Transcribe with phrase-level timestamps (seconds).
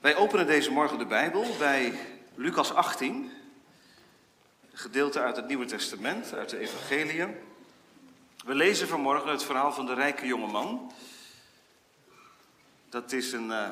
[0.00, 1.94] Wij openen deze morgen de Bijbel bij
[2.34, 3.32] Lucas 18,
[4.70, 7.36] een gedeelte uit het Nieuwe Testament, uit de Evangeliën.
[8.44, 10.92] We lezen vanmorgen het verhaal van de rijke jongeman.
[12.88, 13.68] Dat is een, uh,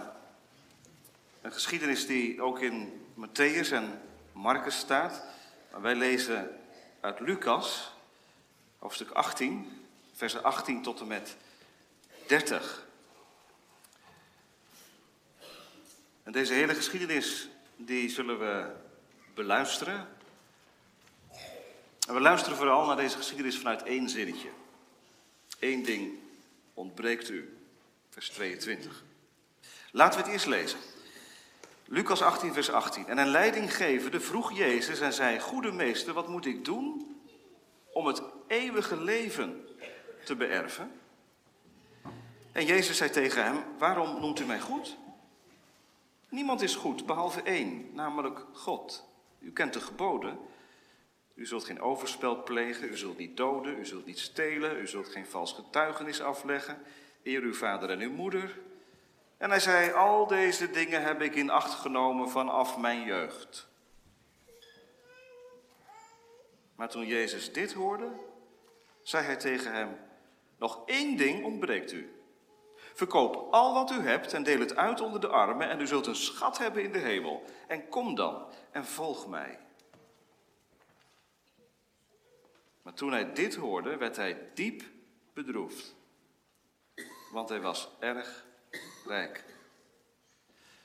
[1.43, 4.01] een geschiedenis die ook in Matthäus en
[4.33, 5.25] Marcus staat.
[5.71, 6.61] Maar wij lezen
[7.01, 7.93] uit Lucas,
[8.79, 11.37] hoofdstuk 18, versen 18 tot en met
[12.27, 12.86] 30.
[16.27, 18.71] En deze hele geschiedenis, die zullen we
[19.35, 20.09] beluisteren.
[22.09, 24.49] En we luisteren vooral naar deze geschiedenis vanuit één zinnetje.
[25.61, 26.19] Eén ding
[26.75, 27.57] ontbreekt u,
[28.11, 29.05] vers 22.
[29.91, 30.79] Laten we het eerst lezen.
[31.85, 33.07] Lucas 18, vers 18.
[33.07, 37.17] En een leidinggevende vroeg Jezus en zei: Goede meester, wat moet ik doen
[37.93, 39.69] om het eeuwige leven
[40.25, 40.93] te beërven?
[42.53, 44.97] En Jezus zei tegen hem: Waarom noemt u mij goed?
[46.37, 49.09] Niemand is goed behalve één, namelijk God.
[49.39, 50.39] U kent de geboden.
[51.35, 55.09] U zult geen overspel plegen, u zult niet doden, u zult niet stelen, u zult
[55.09, 56.83] geen vals getuigenis afleggen.
[57.23, 58.59] Eer uw vader en uw moeder.
[59.37, 63.69] En hij zei, al deze dingen heb ik in acht genomen vanaf mijn jeugd.
[66.75, 68.11] Maar toen Jezus dit hoorde,
[69.03, 69.99] zei hij tegen hem,
[70.59, 72.16] nog één ding ontbreekt u.
[72.97, 76.07] Verkoop al wat u hebt en deel het uit onder de armen en u zult
[76.07, 77.45] een schat hebben in de hemel.
[77.67, 79.59] En kom dan en volg mij.
[82.83, 84.83] Maar toen hij dit hoorde, werd hij diep
[85.33, 85.95] bedroefd.
[87.33, 88.45] Want hij was erg
[89.07, 89.45] rijk.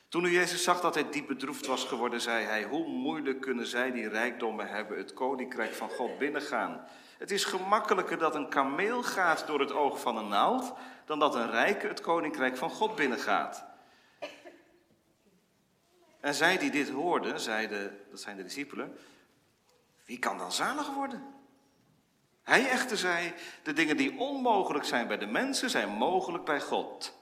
[0.08, 3.66] Toen nu Jezus zag dat hij diep bedroefd was geworden, zei hij: Hoe moeilijk kunnen
[3.66, 6.86] zij die rijkdommen hebben het koninkrijk van God binnengaan?
[7.22, 10.72] Het is gemakkelijker dat een kameel gaat door het oog van een naald
[11.04, 13.64] dan dat een rijke het koninkrijk van God binnengaat.
[16.20, 18.98] En zij die dit hoorden, zeiden, dat zijn de discipelen,
[20.04, 21.34] wie kan dan zalig worden?
[22.42, 27.18] Hij echter zei, de dingen die onmogelijk zijn bij de mensen, zijn mogelijk bij God.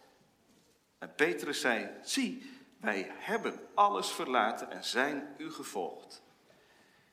[0.99, 6.22] En Petrus zei, zie, wij hebben alles verlaten en zijn u gevolgd.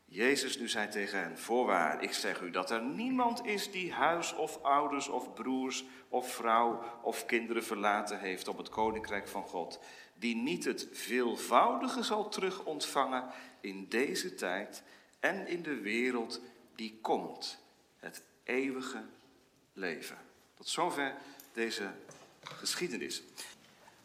[0.09, 4.35] Jezus nu zei tegen hen, voorwaar, ik zeg u dat er niemand is die huis
[4.35, 9.79] of ouders of broers of vrouw of kinderen verlaten heeft op het koninkrijk van God,
[10.13, 13.23] die niet het veelvoudige zal terug ontvangen
[13.61, 14.83] in deze tijd
[15.19, 16.41] en in de wereld
[16.75, 17.59] die komt,
[17.99, 19.03] het eeuwige
[19.73, 20.17] leven.
[20.53, 21.15] Tot zover
[21.53, 21.91] deze
[22.41, 23.23] geschiedenis.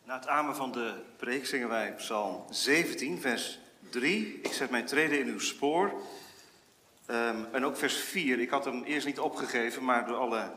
[0.04, 3.58] Na het amen van de preek zingen wij Psalm 17, vers
[3.92, 4.40] 3.
[4.42, 5.92] Ik zet mijn treden in uw spoor.
[7.06, 8.40] Um, en ook vers 4.
[8.40, 10.52] Ik had hem eerst niet opgegeven, maar door alle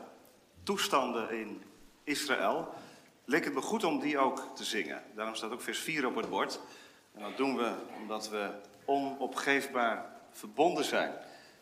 [0.62, 1.62] toestanden in
[2.04, 2.74] Israël
[3.24, 5.02] leek het me goed om die ook te zingen.
[5.14, 6.60] Daarom staat ook vers 4 op het bord.
[7.14, 8.50] En dat doen we omdat we
[8.84, 11.12] onopgeefbaar verbonden zijn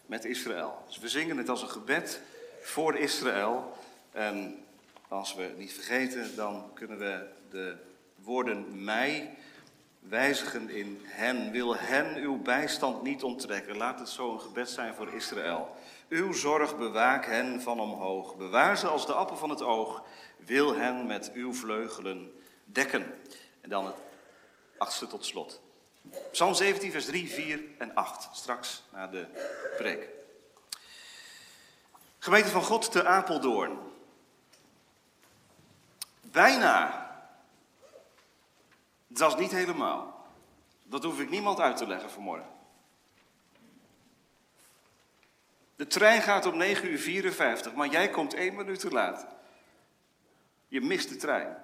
[0.06, 0.82] met Israël.
[0.86, 2.20] Dus we zingen het als een gebed
[2.60, 3.76] voor Israël.
[4.12, 4.64] En
[5.08, 7.76] als we niet vergeten, dan kunnen we de
[8.14, 9.36] woorden mij
[10.08, 11.50] wijzigen in hen.
[11.50, 13.76] Wil hen uw bijstand niet onttrekken.
[13.76, 15.76] Laat het zo een gebed zijn voor Israël.
[16.08, 18.36] Uw zorg bewaak hen van omhoog.
[18.36, 20.02] Bewaar ze als de appel van het oog.
[20.36, 22.32] Wil hen met uw vleugelen
[22.64, 23.20] dekken.
[23.60, 23.96] En dan het
[24.78, 25.60] achtste tot slot.
[26.32, 28.28] Psalm 17, vers 3, 4 en 8.
[28.32, 29.26] Straks na de
[29.76, 30.08] preek.
[32.18, 33.78] Gemeente van God te Apeldoorn.
[36.20, 37.03] Bijna
[39.18, 40.26] dat is niet helemaal.
[40.82, 42.52] Dat hoef ik niemand uit te leggen vanmorgen.
[45.76, 49.26] De trein gaat om 9 uur 54, maar jij komt één minuut te laat.
[50.68, 51.56] Je mist de trein.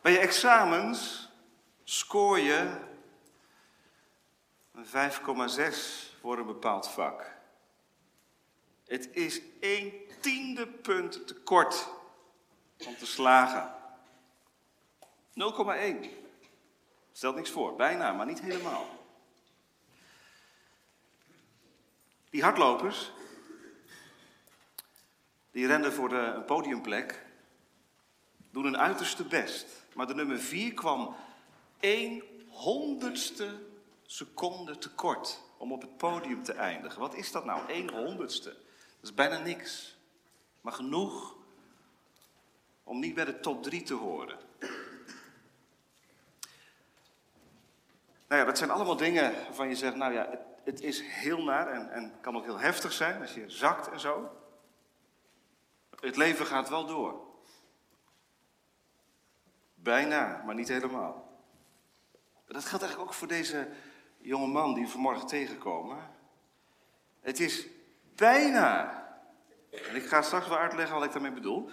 [0.00, 1.28] Bij je examens
[1.84, 2.80] scoor je
[4.74, 7.36] een 5,6 voor een bepaald vak.
[8.86, 11.88] Het is één tiende punt te kort
[12.86, 13.72] om te slagen.
[15.30, 16.08] 0,1.
[17.12, 18.86] Stelt niks voor, bijna, maar niet helemaal.
[22.30, 23.12] Die hardlopers,
[25.50, 27.26] die renden voor de, een podiumplek,
[28.50, 29.66] doen hun uiterste best.
[29.94, 31.16] Maar de nummer 4 kwam
[31.80, 33.66] 1 honderdste
[34.06, 37.00] seconde tekort om op het podium te eindigen.
[37.00, 38.48] Wat is dat nou, 1 honderdste?
[39.00, 39.96] Dat is bijna niks.
[40.60, 41.37] Maar genoeg
[42.88, 44.38] om niet bij de top 3 te horen.
[48.28, 51.42] Nou ja, dat zijn allemaal dingen waarvan je zegt, nou ja, het, het is heel
[51.42, 54.30] naar en, en kan ook heel heftig zijn als je zakt en zo.
[56.00, 57.26] Het leven gaat wel door.
[59.74, 61.40] Bijna, maar niet helemaal.
[62.46, 63.68] Dat geldt eigenlijk ook voor deze
[64.18, 65.98] jonge man die we vanmorgen tegenkomen.
[67.20, 67.66] Het is
[68.14, 68.96] bijna.
[69.70, 71.70] En ik ga straks wel uitleggen wat ik daarmee bedoel.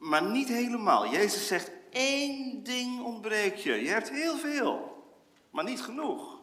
[0.00, 1.10] Maar niet helemaal.
[1.10, 3.72] Jezus zegt, één ding ontbreekt je.
[3.72, 5.04] Je hebt heel veel,
[5.50, 6.40] maar niet genoeg.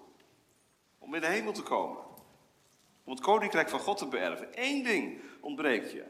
[1.00, 2.04] Om in de hemel te komen.
[3.04, 4.48] Om het koninkrijk van God te beërven.
[4.52, 6.06] Eén ding ontbreekt je.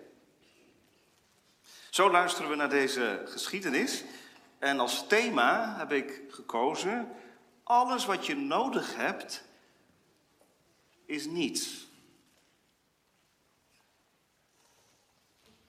[1.89, 4.03] Zo luisteren we naar deze geschiedenis.
[4.59, 7.11] En als thema heb ik gekozen:
[7.63, 9.43] alles wat je nodig hebt
[11.05, 11.86] is niets.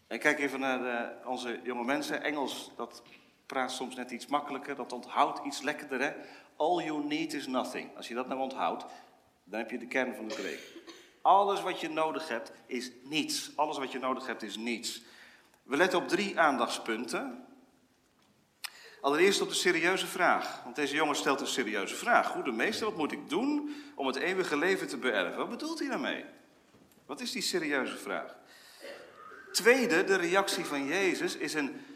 [0.08, 2.22] En kijk even naar de, onze jonge mensen.
[2.22, 3.02] Engels, dat
[3.46, 6.00] praat soms net iets makkelijker, dat onthoudt iets lekkerder.
[6.00, 6.12] Hè?
[6.56, 7.96] All you need is nothing.
[7.96, 8.84] Als je dat nou onthoudt,
[9.44, 10.72] dan heb je de kern van de preek.
[11.22, 13.50] Alles wat je nodig hebt is niets.
[13.56, 15.02] Alles wat je nodig hebt is niets.
[15.62, 17.46] We letten op drie aandachtspunten.
[19.00, 20.62] Allereerst op de serieuze vraag.
[20.64, 22.28] Want deze jongen stelt een serieuze vraag.
[22.28, 25.38] Goede meester, wat moet ik doen om het eeuwige leven te beërven?
[25.38, 26.24] Wat bedoelt hij daarmee?
[27.06, 28.36] Wat is die serieuze vraag?
[29.52, 31.86] Tweede, de reactie van Jezus is een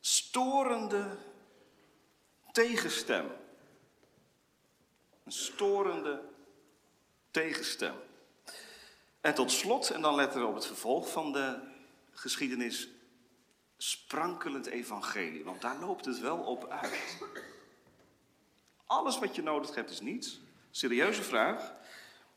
[0.00, 1.16] storende
[2.52, 3.30] tegenstem.
[5.24, 6.22] Een storende
[7.30, 7.94] tegenstem.
[9.20, 11.60] En tot slot, en dan letten we op het vervolg van de
[12.12, 12.88] geschiedenis,
[13.76, 15.44] sprankelend evangelie.
[15.44, 17.18] Want daar loopt het wel op uit.
[18.86, 20.40] Alles wat je nodig hebt is niets.
[20.70, 21.74] Serieuze vraag.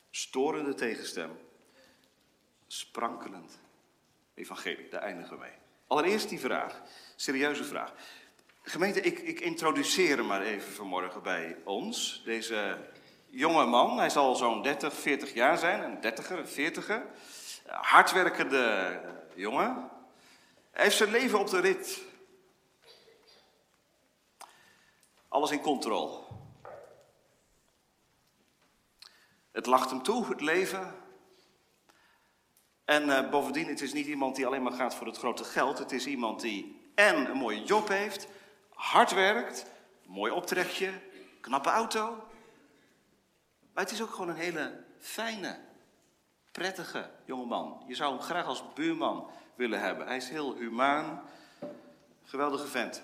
[0.09, 1.39] Storende tegenstem.
[2.67, 3.59] Sprankelend
[4.33, 4.89] evangelie.
[4.89, 5.51] Daar eindigen we mee.
[5.87, 6.81] Allereerst die vraag.
[7.15, 7.93] Serieuze vraag.
[8.63, 12.21] Gemeente, ik, ik introduceer hem maar even vanmorgen bij ons.
[12.25, 12.77] Deze
[13.29, 17.05] jonge man, hij zal zo'n 30, 40 jaar zijn, een dertiger, een veertiger.
[17.67, 18.99] Hardwerkende
[19.35, 19.89] jongen.
[20.71, 22.01] Hij heeft zijn leven op de rit.
[25.27, 26.19] Alles in controle.
[29.51, 31.00] Het lacht hem toe, het leven.
[32.91, 35.77] En uh, bovendien, het is niet iemand die alleen maar gaat voor het grote geld.
[35.77, 38.27] Het is iemand die en een mooie job heeft,
[38.69, 39.65] hard werkt,
[40.05, 40.91] mooi optrekje,
[41.41, 42.27] knappe auto.
[43.73, 45.59] Maar het is ook gewoon een hele fijne,
[46.51, 47.83] prettige jongeman.
[47.88, 50.07] Je zou hem graag als buurman willen hebben.
[50.07, 51.21] Hij is heel humaan,
[52.23, 53.03] geweldige vent.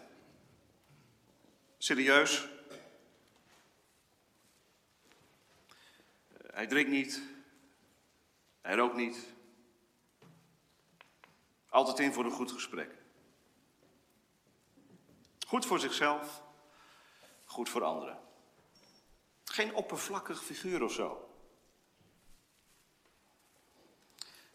[1.77, 2.47] Serieus.
[6.53, 7.21] Hij drinkt niet.
[8.61, 9.35] Hij rookt niet.
[11.77, 12.95] Altijd in voor een goed gesprek.
[15.47, 16.43] Goed voor zichzelf,
[17.45, 18.19] goed voor anderen.
[19.43, 21.29] Geen oppervlakkig figuur of zo.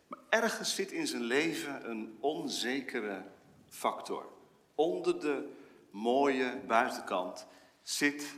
[0.07, 3.25] Maar ergens zit in zijn leven een onzekere
[3.69, 4.33] factor.
[4.75, 5.53] Onder de
[5.91, 7.47] mooie buitenkant
[7.83, 8.35] zit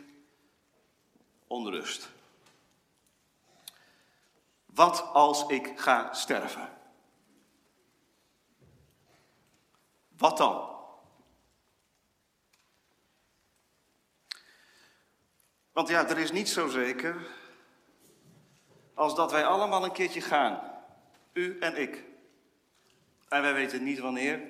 [1.47, 2.11] onrust.
[4.67, 6.84] Wat als ik ga sterven?
[10.25, 10.69] Wat dan?
[15.73, 17.17] Want ja, er is niet zo zeker
[18.95, 20.61] als dat wij allemaal een keertje gaan.
[21.33, 22.05] U en ik.
[23.29, 24.41] En wij weten niet wanneer.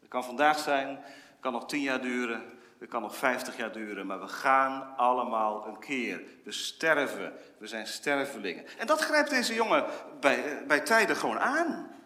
[0.00, 3.72] Het kan vandaag zijn, het kan nog tien jaar duren, het kan nog vijftig jaar
[3.72, 4.06] duren.
[4.06, 6.22] Maar we gaan allemaal een keer.
[6.44, 7.32] We sterven.
[7.58, 8.78] We zijn stervelingen.
[8.78, 9.84] En dat grijpt deze jongen
[10.20, 11.99] bij, bij tijden gewoon aan.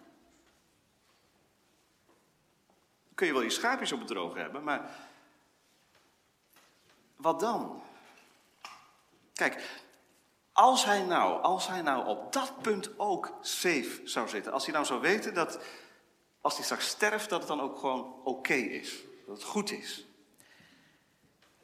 [3.14, 4.90] Kun je wel je schaapjes op het droog hebben, maar
[7.16, 7.83] wat dan?
[9.35, 9.83] Kijk,
[10.52, 14.75] als hij nou, als hij nou op dat punt ook safe zou zitten, als hij
[14.75, 15.59] nou zou weten dat
[16.40, 20.06] als hij straks sterft, dat het dan ook gewoon oké is, dat het goed is.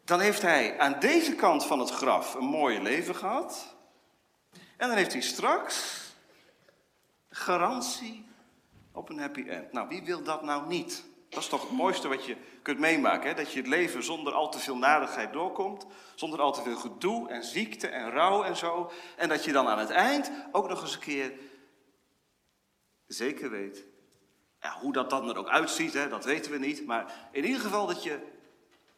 [0.05, 3.75] Dan heeft hij aan deze kant van het graf een mooi leven gehad.
[4.53, 6.01] En dan heeft hij straks
[7.29, 8.29] garantie
[8.93, 9.73] op een happy end.
[9.73, 11.05] Nou, wie wil dat nou niet?
[11.31, 13.29] Dat is toch het mooiste wat je kunt meemaken.
[13.29, 13.35] Hè?
[13.35, 15.87] Dat je het leven zonder al te veel nadigheid doorkomt.
[16.15, 18.91] Zonder al te veel gedoe en ziekte en rouw en zo.
[19.17, 21.33] En dat je dan aan het eind ook nog eens een keer
[23.07, 23.85] zeker weet.
[24.61, 26.87] Ja, hoe dat dan er ook uitziet, hè, dat weten we niet.
[26.87, 28.21] Maar in ieder geval dat je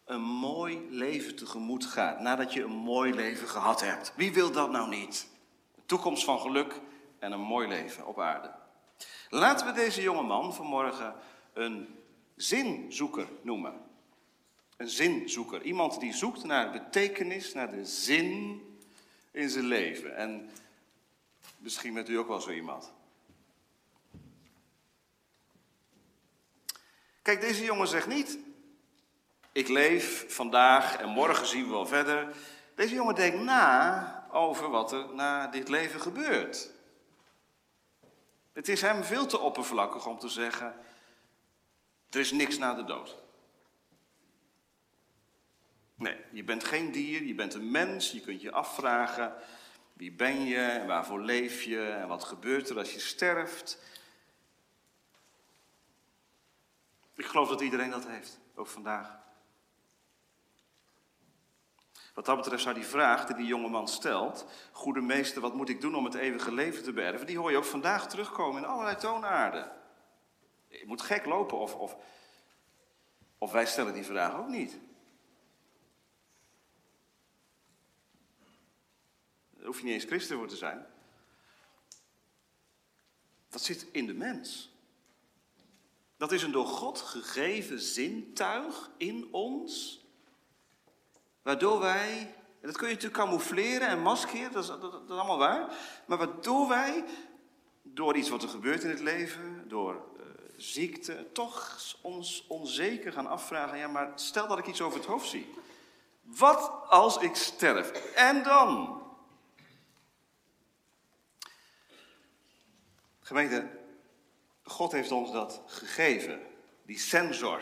[0.04, 2.20] een mooi leven tegemoet gaat.
[2.20, 4.12] Nadat je een mooi leven gehad hebt.
[4.16, 5.28] Wie wil dat nou niet?
[5.76, 6.80] Een toekomst van geluk
[7.18, 8.50] en een mooi leven op aarde.
[9.28, 11.14] Laten we deze jonge man vanmorgen
[11.52, 12.01] een
[12.36, 13.80] zinzoeker noemen.
[14.76, 15.62] Een zinzoeker.
[15.62, 18.60] Iemand die zoekt naar betekenis, naar de zin
[19.30, 20.16] in zijn leven.
[20.16, 20.50] En
[21.58, 22.92] misschien bent u ook wel zo iemand.
[27.22, 28.38] Kijk, deze jongen zegt niet:
[29.52, 32.36] Ik leef vandaag en morgen zien we wel verder.
[32.74, 36.70] Deze jongen denkt na over wat er na dit leven gebeurt.
[38.52, 40.74] Het is hem veel te oppervlakkig om te zeggen:
[42.14, 43.16] er is niks na de dood.
[45.94, 48.10] Nee, je bent geen dier, je bent een mens.
[48.10, 49.34] Je kunt je afvragen:
[49.92, 53.78] wie ben je en waarvoor leef je en wat gebeurt er als je sterft?
[57.14, 59.20] Ik geloof dat iedereen dat heeft, ook vandaag.
[62.14, 65.68] Wat dat betreft zou die vraag die die jonge man stelt, goede meester, wat moet
[65.68, 68.68] ik doen om het eeuwige leven te beërven, die hoor je ook vandaag terugkomen in
[68.68, 69.81] allerlei toonaarden.
[70.80, 71.96] Je moet gek lopen of, of,
[73.38, 74.78] of wij stellen die vraag ook niet.
[79.50, 80.86] Daar hoef je niet eens christen voor te zijn.
[83.48, 84.70] Dat zit in de mens.
[86.16, 90.04] Dat is een door God gegeven zintuig in ons,
[91.42, 92.18] waardoor wij,
[92.60, 95.76] en dat kun je natuurlijk camoufleren en maskeren, dat is, dat, is allemaal waar,
[96.06, 97.04] maar waardoor wij,
[97.82, 100.11] door iets wat er gebeurt in het leven, door
[100.62, 105.28] ziekte, toch ons onzeker gaan afvragen, ja maar stel dat ik iets over het hoofd
[105.28, 105.54] zie.
[106.22, 107.90] Wat als ik sterf?
[108.14, 109.00] En dan?
[113.20, 113.70] Gemeente,
[114.62, 116.40] God heeft ons dat gegeven,
[116.82, 117.60] die sensor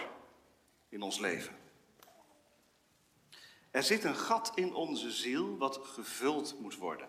[0.88, 1.58] in ons leven.
[3.70, 7.08] Er zit een gat in onze ziel wat gevuld moet worden.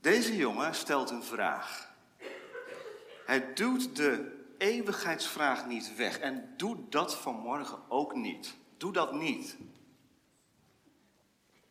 [0.00, 1.91] Deze jongen stelt een vraag.
[3.32, 8.56] Hij doet de eeuwigheidsvraag niet weg en doe dat vanmorgen ook niet.
[8.76, 9.56] Doe dat niet.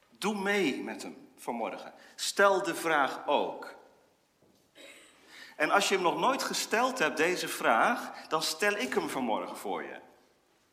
[0.10, 1.94] Doe mee met hem vanmorgen.
[2.16, 3.76] Stel de vraag ook.
[5.56, 9.58] En als je hem nog nooit gesteld hebt, deze vraag, dan stel ik hem vanmorgen
[9.58, 10.00] voor je.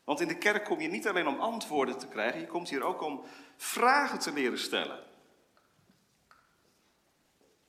[0.03, 2.83] Want in de kerk kom je niet alleen om antwoorden te krijgen, je komt hier
[2.83, 3.23] ook om
[3.57, 5.03] vragen te leren stellen.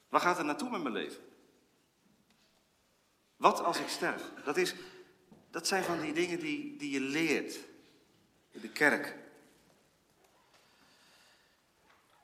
[0.09, 1.30] Waar gaat het naartoe met mijn leven?
[3.41, 4.23] Wat als ik sterf?
[4.45, 4.75] Dat, is,
[5.51, 7.59] dat zijn van die dingen die, die je leert
[8.51, 9.17] in de kerk.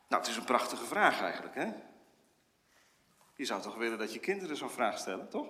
[0.08, 1.72] Nou, het is een prachtige vraag eigenlijk, hè?
[3.34, 5.48] Je zou toch willen dat je kinderen zo'n vraag stellen, toch?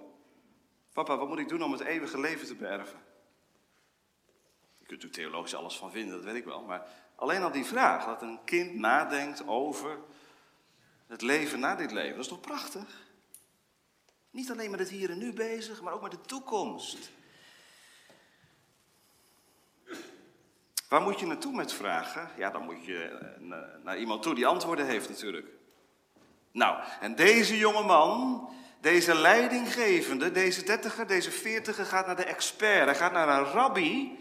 [0.92, 3.00] Papa, wat moet ik doen om het eeuwige leven te beërven?
[4.78, 6.62] Je kunt er theologisch alles van vinden, dat weet ik wel.
[6.62, 9.98] Maar alleen al die vraag, dat een kind nadenkt over
[11.06, 13.05] het leven na dit leven, dat is toch prachtig?
[14.36, 17.10] Niet alleen met het hier en nu bezig, maar ook met de toekomst.
[20.88, 22.30] Waar moet je naartoe met vragen?
[22.36, 25.46] Ja, dan moet je eh, naar iemand toe die antwoorden heeft natuurlijk.
[26.52, 28.48] Nou, en deze jonge man,
[28.80, 32.84] deze leidinggevende, deze dertiger, deze veertiger gaat naar de expert.
[32.84, 34.18] Hij gaat naar een rabbi.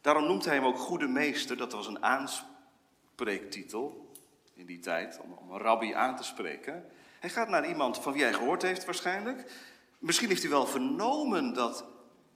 [0.00, 1.56] Daarom noemt hij hem ook goede meester.
[1.56, 4.12] Dat was een aanspreektitel
[4.54, 6.90] in die tijd, om, om een rabbi aan te spreken.
[7.26, 9.52] Hij gaat naar iemand van wie hij gehoord heeft waarschijnlijk.
[9.98, 11.84] Misschien heeft hij wel vernomen dat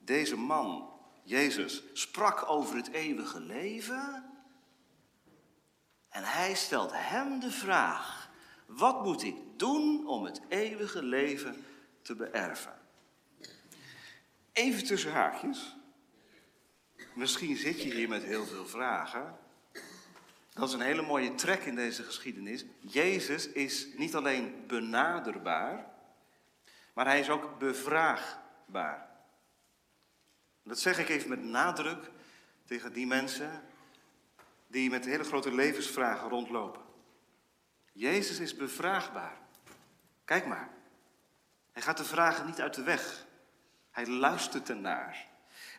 [0.05, 0.93] deze man,
[1.23, 4.31] Jezus, sprak over het eeuwige leven.
[6.09, 8.31] En hij stelt hem de vraag.
[8.67, 11.65] Wat moet ik doen om het eeuwige leven
[12.03, 12.79] te beërven?
[14.53, 15.77] Even tussen haakjes.
[17.15, 19.39] Misschien zit je hier met heel veel vragen.
[20.61, 22.65] Dat is een hele mooie trek in deze geschiedenis.
[22.81, 25.87] Jezus is niet alleen benaderbaar,
[26.95, 29.09] maar hij is ook bevraagbaar.
[30.63, 32.11] Dat zeg ik even met nadruk
[32.65, 33.63] tegen die mensen
[34.67, 36.83] die met hele grote levensvragen rondlopen.
[37.93, 39.39] Jezus is bevraagbaar.
[40.25, 40.71] Kijk maar.
[41.73, 43.27] Hij gaat de vragen niet uit de weg.
[43.91, 45.27] Hij luistert ernaar.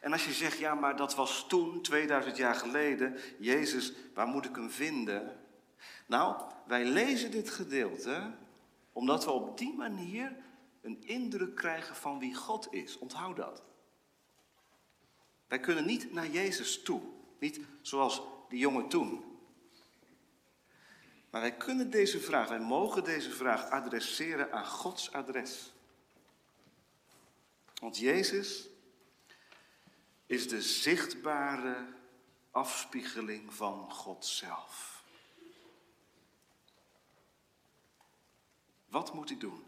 [0.02, 4.46] En als je zegt, ja, maar dat was toen, 2000 jaar geleden, Jezus, waar moet
[4.46, 5.40] ik hem vinden?
[6.06, 8.32] Nou, wij lezen dit gedeelte
[8.94, 10.36] omdat we op die manier
[10.82, 12.98] een indruk krijgen van wie God is.
[12.98, 13.64] Onthoud dat.
[15.48, 17.02] Wij kunnen niet naar Jezus toe.
[17.40, 19.24] Niet zoals die jongen toen.
[21.30, 25.74] Maar wij kunnen deze vraag, wij mogen deze vraag adresseren aan Gods adres.
[27.80, 28.71] Want Jezus
[30.32, 31.88] is de zichtbare
[32.52, 35.04] afspiegeling van God zelf.
[38.90, 39.64] Wat moet ik doen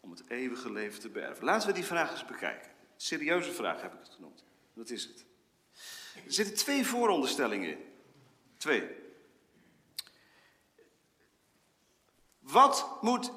[0.00, 1.44] om het eeuwige leven te beërven?
[1.44, 2.70] Laten we die vraag eens bekijken.
[2.96, 4.44] Serieuze vraag heb ik het genoemd.
[4.74, 5.24] Dat is het.
[6.24, 7.84] Er zitten twee vooronderstellingen in.
[8.56, 8.90] Twee.
[12.38, 13.32] Wat moet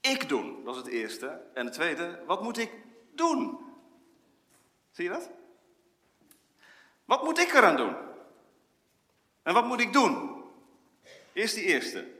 [0.00, 0.64] ik doen?
[0.64, 1.26] Dat is het eerste.
[1.54, 2.72] En het tweede, wat moet ik
[3.14, 3.63] doen?
[4.94, 5.30] Zie je dat?
[7.04, 7.96] Wat moet ik eraan doen?
[9.42, 10.42] En wat moet ik doen?
[11.32, 12.12] Eerst die eerste.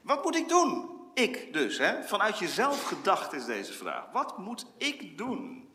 [0.00, 1.00] Wat moet ik doen?
[1.14, 2.04] Ik dus, hè?
[2.04, 4.12] Vanuit jezelf gedacht is deze vraag.
[4.12, 5.70] Wat moet ik doen?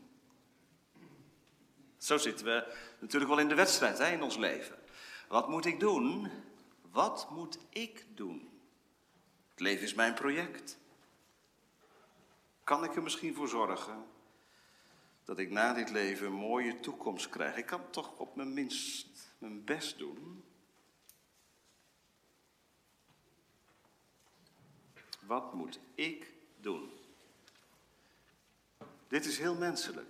[1.97, 4.79] Zo zitten we natuurlijk wel in de wedstrijd hè, in ons leven.
[5.27, 6.31] Wat moet ik doen?
[6.91, 8.61] Wat moet ik doen?
[9.49, 10.77] Het leven is mijn project.
[12.63, 14.05] Kan ik er misschien voor zorgen
[15.27, 17.57] dat ik na dit leven een mooie toekomst krijg?
[17.57, 20.43] Ik kan toch op mijn minst mijn best doen.
[25.19, 26.91] Wat moet ik doen?
[29.07, 30.09] Dit is heel menselijk.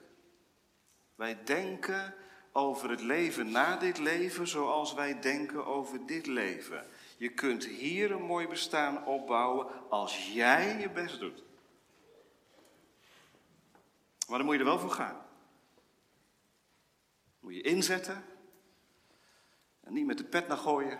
[1.15, 2.13] Wij denken
[2.51, 6.85] over het leven na dit leven zoals wij denken over dit leven.
[7.17, 11.43] Je kunt hier een mooi bestaan opbouwen als jij je best doet.
[14.27, 15.25] Maar dan moet je er wel voor gaan.
[17.39, 18.23] Moet je inzetten
[19.83, 20.99] en niet met de pet naar gooien.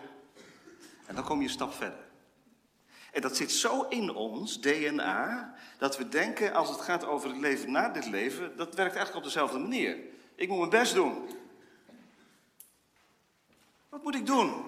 [1.06, 2.06] En dan kom je een stap verder.
[3.12, 7.38] En dat zit zo in ons, DNA, dat we denken als het gaat over het
[7.38, 9.98] leven na dit leven, dat werkt eigenlijk op dezelfde manier.
[10.34, 11.28] Ik moet mijn best doen.
[13.88, 14.64] Wat moet ik doen?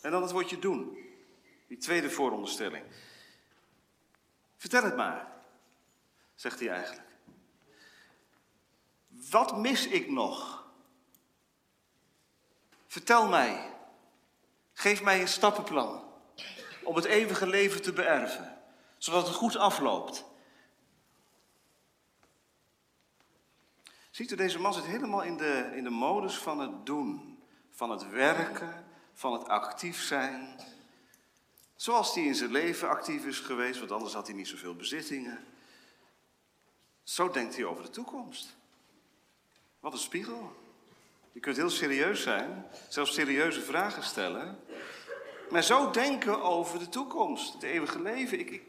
[0.00, 0.98] En dan het woordje doen.
[1.66, 2.84] Die tweede vooronderstelling.
[4.64, 5.26] Vertel het maar,
[6.34, 7.08] zegt hij eigenlijk.
[9.30, 10.64] Wat mis ik nog?
[12.86, 13.72] Vertel mij.
[14.72, 16.04] Geef mij een stappenplan
[16.82, 18.58] om het eeuwige leven te beërven,
[18.98, 20.24] zodat het goed afloopt.
[24.10, 27.90] Ziet u, deze man zit helemaal in de, in de modus van het doen, van
[27.90, 30.58] het werken, van het actief zijn.
[31.76, 35.44] Zoals hij in zijn leven actief is geweest, want anders had hij niet zoveel bezittingen.
[37.02, 38.56] Zo denkt hij over de toekomst.
[39.80, 40.56] Wat een spiegel.
[41.32, 44.58] Je kunt heel serieus zijn, zelfs serieuze vragen stellen.
[45.50, 48.38] Maar zo denken over de toekomst, het eeuwige leven.
[48.38, 48.62] Ik, ik,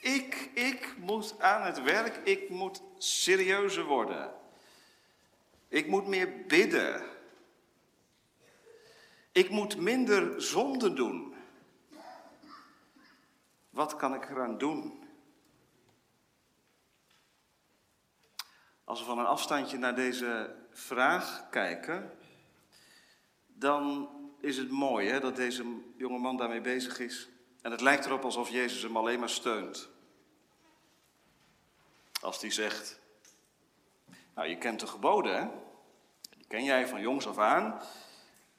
[0.00, 4.34] ik, ik moet aan het werk, ik moet serieuzer worden.
[5.68, 7.04] Ik moet meer bidden.
[9.32, 11.31] Ik moet minder zonde doen.
[13.72, 15.04] Wat kan ik eraan doen?
[18.84, 22.18] Als we van een afstandje naar deze vraag kijken,
[23.46, 24.08] dan
[24.40, 27.28] is het mooi hè, dat deze jonge man daarmee bezig is.
[27.62, 29.88] En het lijkt erop alsof Jezus hem alleen maar steunt.
[32.20, 33.00] Als hij zegt,
[34.34, 35.48] nou je kent de geboden hè,
[36.36, 37.80] die ken jij van jongs af aan.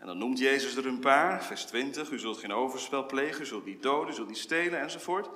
[0.04, 3.46] En dan noemt Jezus er een paar, vers 20, u zult geen overspel plegen, u
[3.46, 5.30] zult niet doden, u zult niet stelen enzovoort.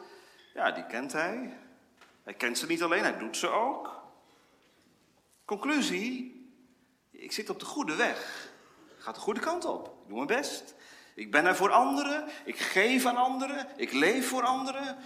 [0.54, 1.58] Ja, die kent hij.
[2.24, 4.02] Hij kent ze niet alleen, hij doet ze ook.
[5.46, 6.46] Conclusie,
[7.12, 8.50] ik zit op de goede weg.
[8.98, 9.86] Ik ga de goede kant op.
[9.86, 10.76] Ik doe mijn best.
[11.16, 12.30] Ik ben er voor anderen.
[12.46, 13.68] Ik geef aan anderen.
[13.76, 14.98] Ik leef voor anderen.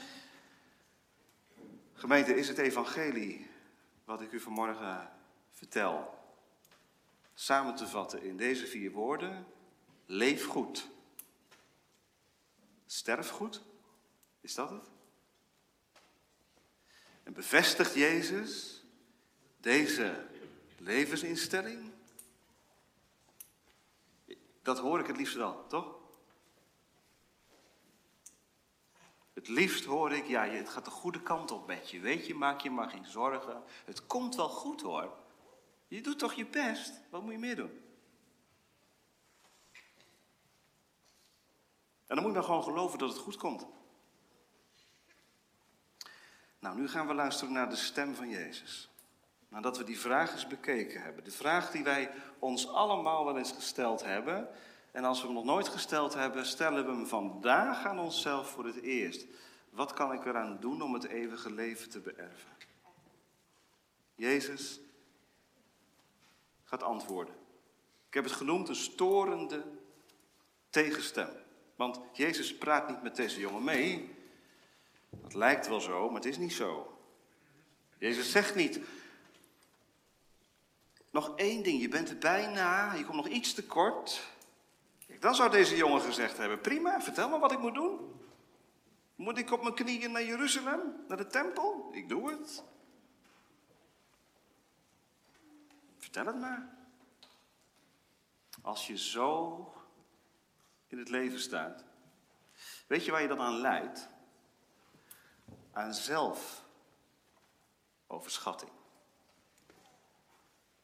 [1.93, 3.49] Gemeente, is het evangelie
[4.05, 5.09] wat ik u vanmorgen
[5.51, 6.20] vertel
[7.41, 9.47] samen te vatten in deze vier woorden.
[10.05, 10.89] Leef goed.
[12.85, 13.61] Sterf goed.
[14.41, 14.89] Is dat het?
[17.23, 18.83] En bevestigt Jezus
[19.57, 20.27] deze
[20.77, 21.91] levensinstelling?
[24.61, 25.95] Dat hoor ik het liefst wel, toch?
[29.33, 31.99] Het liefst hoor ik, ja, het gaat de goede kant op met je.
[31.99, 33.63] Weet je, maak je maar geen zorgen.
[33.85, 35.20] Het komt wel goed hoor.
[35.91, 36.93] Je doet toch je best?
[37.09, 37.81] Wat moet je meer doen?
[42.07, 43.65] En dan moet je maar gewoon geloven dat het goed komt.
[46.59, 48.89] Nou, nu gaan we luisteren naar de stem van Jezus.
[49.47, 51.23] Nadat we die vraag eens bekeken hebben.
[51.23, 54.49] De vraag die wij ons allemaal wel eens gesteld hebben.
[54.91, 58.65] En als we hem nog nooit gesteld hebben, stellen we hem vandaag aan onszelf voor
[58.65, 59.25] het eerst.
[59.69, 62.49] Wat kan ik eraan doen om het eeuwige leven te beërven?
[64.15, 64.79] Jezus
[66.71, 67.33] gaat antwoorden.
[68.07, 69.63] Ik heb het genoemd een storende
[70.69, 71.29] tegenstem.
[71.75, 74.15] Want Jezus praat niet met deze jongen mee.
[75.09, 76.97] Dat lijkt wel zo, maar het is niet zo.
[77.97, 78.79] Jezus zegt niet,
[81.11, 84.29] nog één ding, je bent er bijna, je komt nog iets te kort.
[85.19, 87.99] Dan zou deze jongen gezegd hebben, prima, vertel me wat ik moet doen.
[89.15, 91.89] Moet ik op mijn knieën naar Jeruzalem, naar de tempel?
[91.91, 92.63] Ik doe het.
[96.11, 96.69] Vertel het maar.
[98.61, 99.73] Als je zo
[100.87, 101.83] in het leven staat,
[102.87, 104.09] weet je waar je dan aan leidt?
[105.71, 108.71] Aan zelfoverschatting.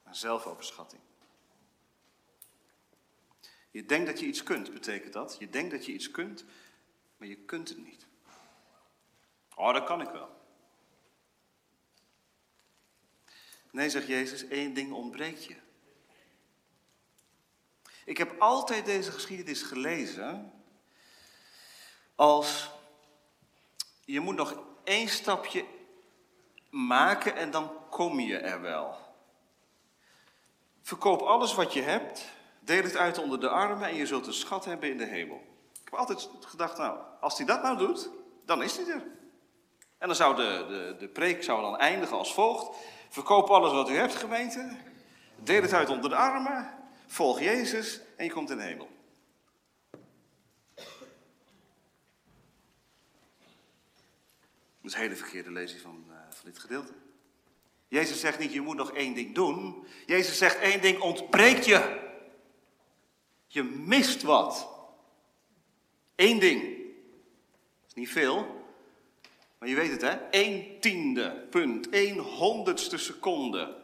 [0.03, 1.01] aan zelfoverschatting.
[3.71, 5.35] Je denkt dat je iets kunt, betekent dat.
[5.39, 6.45] Je denkt dat je iets kunt,
[7.17, 8.07] maar je kunt het niet.
[9.55, 10.36] Oh, dat kan ik wel.
[13.77, 15.55] Nee, zegt Jezus, één ding ontbreekt je.
[18.05, 20.51] Ik heb altijd deze geschiedenis gelezen
[22.15, 22.71] als
[24.05, 25.65] je moet nog één stapje
[26.69, 28.97] maken en dan kom je er wel.
[30.81, 32.25] Verkoop alles wat je hebt,
[32.59, 35.41] deel het uit onder de armen en je zult een schat hebben in de hemel.
[35.73, 38.09] Ik heb altijd gedacht, nou, als hij dat nou doet,
[38.45, 39.03] dan is hij er.
[39.97, 42.77] En dan zou de, de, de preek zou dan eindigen als volgt.
[43.09, 44.77] Verkoop alles wat u hebt, gemeente.
[45.35, 46.73] Deel het uit onder de armen.
[47.07, 48.89] Volg Jezus en je komt in de hemel.
[54.81, 56.93] Dat is een hele verkeerde lezing van, uh, van dit gedeelte.
[57.87, 59.87] Jezus zegt niet, je moet nog één ding doen.
[60.05, 62.05] Jezus zegt, één ding ontbreekt je.
[63.47, 64.69] Je mist wat.
[66.15, 66.61] Eén ding.
[66.61, 68.56] Dat is niet veel,
[69.57, 70.17] maar je weet het hè.
[70.31, 73.77] Eén tiende punt, één honderdste seconde.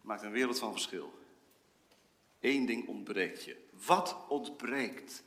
[0.00, 1.12] Maakt een wereld van verschil.
[2.40, 3.56] Eén ding ontbreekt je.
[3.86, 5.22] Wat ontbreekt?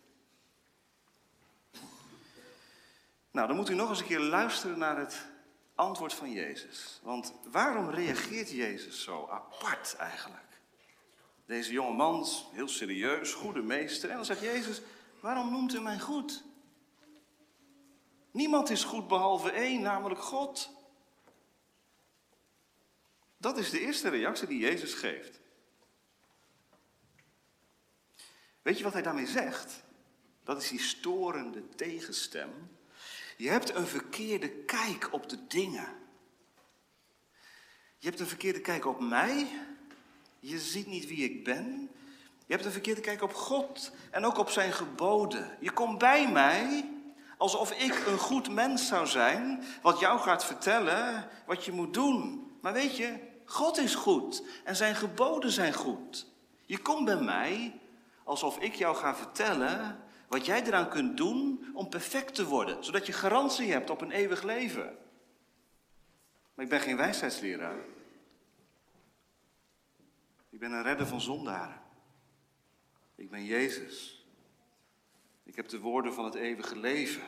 [3.31, 5.25] Nou, dan moet u nog eens een keer luisteren naar het
[5.75, 6.99] antwoord van Jezus.
[7.03, 10.45] Want waarom reageert Jezus zo apart eigenlijk?
[11.45, 14.09] Deze jonge man, heel serieus, goede meester.
[14.09, 14.81] En dan zegt Jezus,
[15.19, 16.43] waarom noemt u mij goed?
[18.31, 20.69] Niemand is goed behalve één, namelijk God.
[23.37, 25.39] Dat is de eerste reactie die Jezus geeft.
[28.61, 29.83] Weet je wat hij daarmee zegt?
[30.43, 32.77] Dat is die storende tegenstem.
[33.37, 35.87] Je hebt een verkeerde kijk op de dingen.
[37.97, 39.47] Je hebt een verkeerde kijk op mij.
[40.39, 41.89] Je ziet niet wie ik ben.
[42.45, 45.57] Je hebt een verkeerde kijk op God en ook op zijn geboden.
[45.59, 46.89] Je komt bij mij
[47.37, 52.51] alsof ik een goed mens zou zijn, wat jou gaat vertellen wat je moet doen.
[52.61, 56.27] Maar weet je, God is goed en zijn geboden zijn goed.
[56.65, 57.79] Je komt bij mij
[58.23, 63.05] alsof ik jou ga vertellen wat jij eraan kunt doen om perfect te worden, zodat
[63.05, 64.97] je garantie hebt op een eeuwig leven.
[66.53, 67.79] Maar ik ben geen wijsheidsleraar.
[70.49, 71.81] Ik ben een redder van zondaren.
[73.15, 74.16] Ik ben Jezus.
[75.47, 77.23] Ik heb de woorden van het eeuwige leven.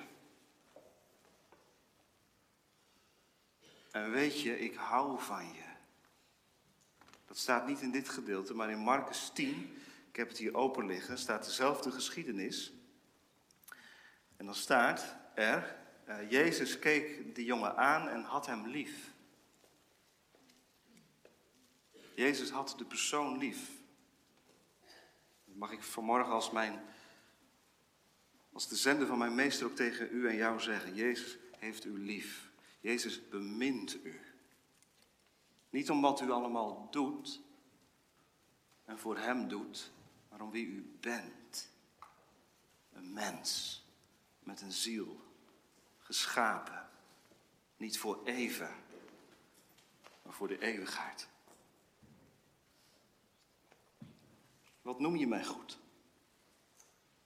[3.91, 5.67] En weet je, ik hou van je.
[7.25, 9.77] Dat staat niet in dit gedeelte, maar in Marcus 10
[10.09, 12.73] ik heb het hier open liggen, staat dezelfde geschiedenis.
[14.37, 15.77] En dan staat er,
[16.07, 19.11] uh, Jezus keek die jongen aan en had hem lief.
[22.15, 23.69] Jezus had de persoon lief.
[25.43, 26.81] Mag ik vanmorgen als mijn,
[28.59, 30.95] als de zender van mijn meester ook tegen u en jou zeggen.
[30.95, 32.49] Jezus heeft u lief.
[32.79, 34.19] Jezus bemint u.
[35.69, 37.41] Niet om wat u allemaal doet
[38.85, 39.91] en voor hem doet,
[40.29, 41.69] maar om wie u bent.
[42.93, 43.81] Een mens
[44.39, 45.21] met een ziel,
[45.99, 46.89] geschapen,
[47.77, 48.75] niet voor even,
[50.21, 51.27] maar voor de eeuwigheid.
[54.81, 55.79] Wat noem je mij goed?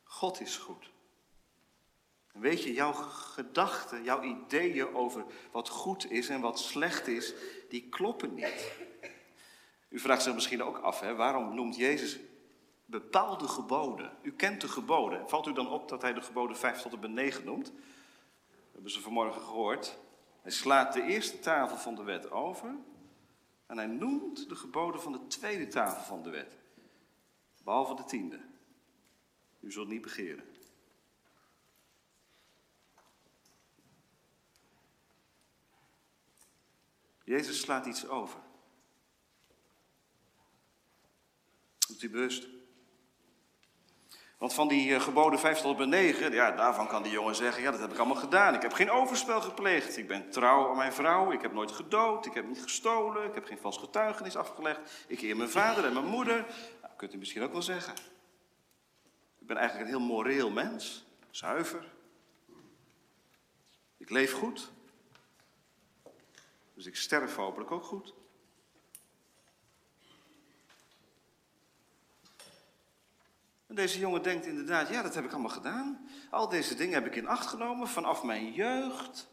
[0.03, 0.92] God is goed.
[2.33, 7.33] Weet je, jouw gedachten, jouw ideeën over wat goed is en wat slecht is,
[7.69, 8.71] die kloppen niet.
[9.89, 12.19] U vraagt zich misschien ook af, hè, waarom noemt Jezus
[12.85, 14.11] bepaalde geboden.
[14.21, 15.29] U kent de geboden.
[15.29, 17.71] Valt u dan op dat hij de geboden 5 tot en met 9 noemt?
[17.71, 19.97] We hebben ze vanmorgen gehoord.
[20.41, 22.75] Hij slaat de eerste tafel van de wet over.
[23.65, 26.57] En hij noemt de geboden van de tweede tafel van de wet.
[27.63, 28.39] Behalve de tiende.
[29.59, 30.52] U zult niet begeren.
[37.33, 38.39] Jezus slaat iets over.
[41.87, 42.47] Doet u bewust?
[44.37, 47.63] Want van die eh, geboden 5 tot en 9, ja, daarvan kan die jongen zeggen,
[47.63, 48.53] ja, dat heb ik allemaal gedaan.
[48.53, 49.97] Ik heb geen overspel gepleegd.
[49.97, 51.31] Ik ben trouw aan mijn vrouw.
[51.31, 52.25] Ik heb nooit gedood.
[52.25, 53.27] Ik heb niet gestolen.
[53.27, 55.05] Ik heb geen vals getuigenis afgelegd.
[55.07, 56.45] Ik eer mijn vader en mijn moeder.
[56.81, 57.93] Nou, kunt u misschien ook wel zeggen.
[59.39, 61.05] Ik ben eigenlijk een heel moreel mens.
[61.29, 61.91] Zuiver.
[63.97, 64.71] Ik leef goed.
[66.83, 68.13] Dus ik sterf hopelijk ook goed.
[73.67, 76.07] En deze jongen denkt inderdaad, ja, dat heb ik allemaal gedaan.
[76.29, 79.27] Al deze dingen heb ik in acht genomen vanaf mijn jeugd.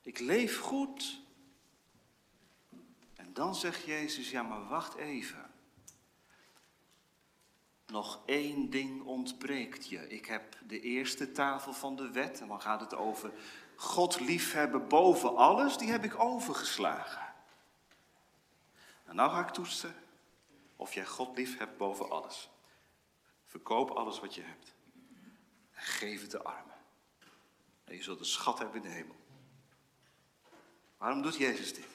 [0.00, 1.20] Ik leef goed.
[3.14, 5.50] En dan zegt Jezus, ja maar wacht even.
[7.86, 10.08] Nog één ding ontbreekt je.
[10.08, 13.32] Ik heb de eerste tafel van de wet, en dan gaat het over
[13.76, 17.32] God liefhebben boven alles, die heb ik overgeslagen.
[19.04, 19.94] En nou ga ik toetsen
[20.76, 22.50] of jij God lief hebt boven alles.
[23.46, 24.74] Verkoop alles wat je hebt.
[25.72, 26.76] En geef het de armen.
[27.84, 29.16] En je zult een schat hebben in de hemel.
[30.96, 31.86] Waarom doet Jezus dit?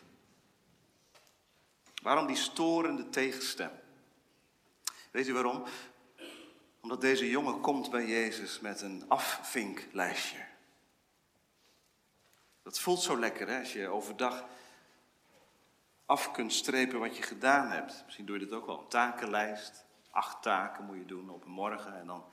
[2.01, 3.71] Waarom die storende tegenstem?
[5.11, 5.63] Weet u waarom?
[6.81, 10.45] Omdat deze jongen komt bij Jezus met een afvinklijstje.
[12.67, 14.45] Dat voelt zo lekker hè, als je overdag
[16.05, 18.01] af kunt strepen wat je gedaan hebt.
[18.05, 18.79] Misschien doe je dit ook wel.
[18.79, 19.85] Een takenlijst.
[20.11, 21.99] Acht taken moet je doen op een morgen.
[21.99, 22.25] En dan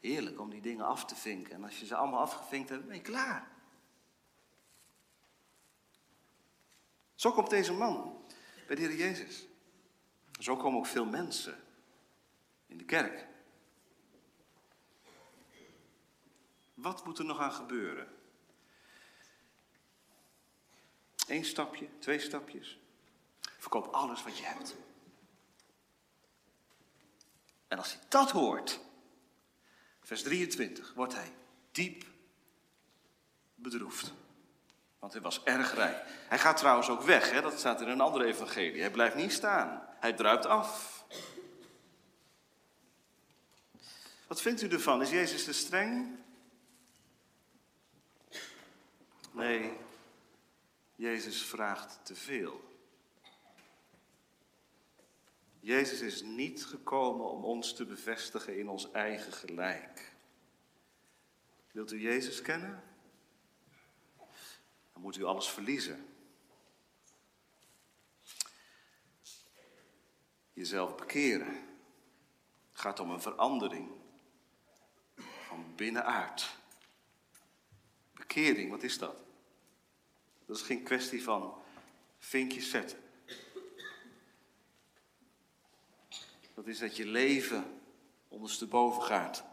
[0.00, 1.54] heerlijk om die dingen af te vinken.
[1.54, 3.48] En als je ze allemaal afgevinkt hebt, ben je klaar.
[7.14, 8.24] Zo komt deze man
[8.66, 9.46] bij de Heer Jezus.
[10.38, 11.58] Zo komen ook veel mensen
[12.66, 13.26] in de kerk.
[16.74, 18.19] Wat moet er nog aan gebeuren?
[21.30, 22.78] Eén stapje, twee stapjes.
[23.40, 24.74] Verkoop alles wat je hebt.
[27.68, 28.80] En als hij dat hoort,
[30.02, 31.32] vers 23, wordt hij
[31.72, 32.04] diep
[33.54, 34.12] bedroefd.
[34.98, 36.02] Want hij was erg rijk.
[36.28, 37.40] Hij gaat trouwens ook weg, hè?
[37.40, 38.80] dat staat in een andere evangelie.
[38.80, 39.88] Hij blijft niet staan.
[40.00, 41.04] Hij druipt af.
[44.26, 45.02] Wat vindt u ervan?
[45.02, 46.18] Is Jezus te streng?
[49.32, 49.78] Nee,
[51.00, 52.60] Jezus vraagt te veel.
[55.60, 60.14] Jezus is niet gekomen om ons te bevestigen in ons eigen gelijk.
[61.70, 62.82] Wilt u Jezus kennen?
[64.92, 66.06] Dan moet u alles verliezen.
[70.52, 71.78] Jezelf bekeren.
[72.72, 73.90] Gaat om een verandering
[75.46, 76.56] van binnenuit.
[78.12, 79.28] Bekering, wat is dat?
[80.50, 81.54] Dat is geen kwestie van
[82.18, 82.98] vinkjes zetten.
[86.54, 87.80] Dat is dat je leven
[88.28, 89.44] ondersteboven gaat.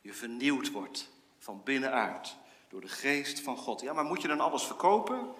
[0.00, 2.36] Je vernieuwd wordt van binnenuit
[2.68, 3.80] door de geest van God.
[3.80, 5.34] Ja, maar moet je dan alles verkopen?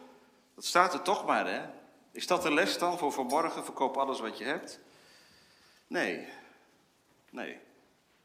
[0.54, 1.68] Dat staat er toch maar, hè?
[2.10, 3.64] Is dat de les dan voor vanmorgen?
[3.64, 4.80] Verkoop alles wat je hebt?
[5.86, 6.28] Nee,
[7.30, 7.58] nee.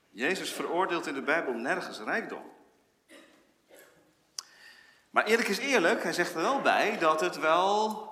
[0.09, 2.52] Jezus veroordeelt in de Bijbel nergens rijkdom.
[5.13, 8.09] Maar eerlijk is eerlijk, hij zegt er wel bij dat het wel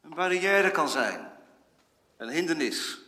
[0.00, 1.30] een barrière kan zijn.
[2.16, 3.00] Een hindernis.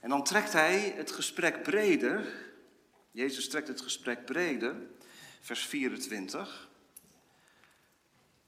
[0.00, 2.26] En dan trekt hij het gesprek breder.
[3.10, 4.76] Jezus trekt het gesprek breder.
[5.40, 6.68] Vers 24.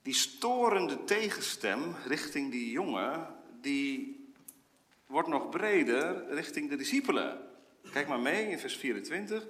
[0.02, 4.20] Die storende tegenstem richting die jongen, die
[5.06, 7.38] wordt nog breder richting de discipelen.
[7.92, 9.46] Kijk maar mee in vers 24.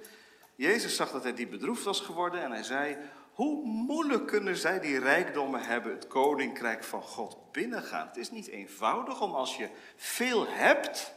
[0.59, 2.97] Jezus zag dat hij diep bedroefd was geworden en hij zei:
[3.31, 8.07] Hoe moeilijk kunnen zij die rijkdommen hebben, het koninkrijk van God binnengaan?
[8.07, 11.13] Het is niet eenvoudig om als je veel hebt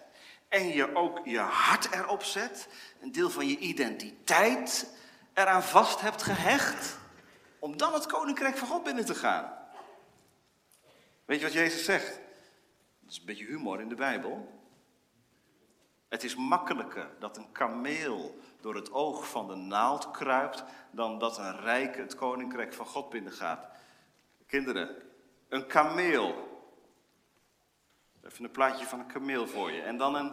[0.49, 2.69] en je ook je hart erop zet,
[3.01, 4.95] een deel van je identiteit
[5.35, 6.99] eraan vast hebt gehecht,
[7.59, 9.53] om dan het koninkrijk van God binnen te gaan.
[11.25, 12.21] Weet je wat Jezus zegt?
[13.01, 14.61] Dat is een beetje humor in de Bijbel.
[16.09, 21.39] Het is makkelijker dat een kameel door het oog van de naald kruipt, dan dat
[21.39, 23.67] een rijke het koninkrijk van God binnengaat.
[24.47, 24.97] Kinderen,
[25.49, 26.51] een kameel.
[28.25, 29.83] Even een plaatje van een kameel voor je.
[29.83, 30.33] En dan een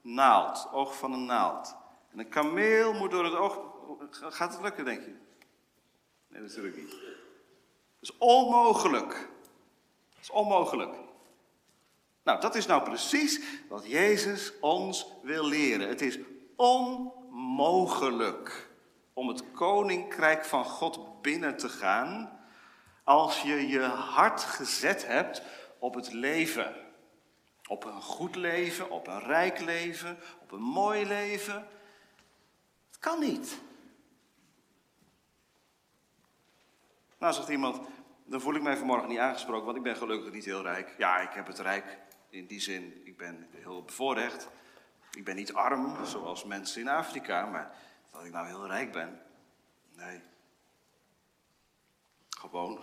[0.00, 1.76] naald, oog van een naald.
[2.12, 3.60] En een kameel moet door het oog.
[4.10, 5.14] Gaat het lukken, denk je?
[6.28, 6.90] Nee, natuurlijk niet.
[6.90, 7.00] Dat
[8.00, 9.28] is onmogelijk.
[10.12, 10.94] Dat is onmogelijk.
[12.22, 15.88] Nou, dat is nou precies wat Jezus ons wil leren.
[15.88, 16.18] Het is
[17.34, 18.68] onmogelijk
[19.12, 22.40] om het koninkrijk van God binnen te gaan
[23.04, 25.42] als je je hart gezet hebt
[25.78, 26.74] op het leven.
[27.66, 31.66] Op een goed leven, op een rijk leven, op een mooi leven.
[32.86, 33.60] Het kan niet.
[37.18, 37.80] Nou, zegt iemand,
[38.24, 40.94] dan voel ik mij vanmorgen niet aangesproken, want ik ben gelukkig niet heel rijk.
[40.98, 41.98] Ja, ik heb het rijk
[42.30, 44.48] in die zin, ik ben heel bevoorrecht.
[45.14, 47.76] Ik ben niet arm, zoals mensen in Afrika, maar
[48.10, 49.20] dat ik nou heel rijk ben.
[49.96, 50.22] Nee.
[52.30, 52.78] Gewoon.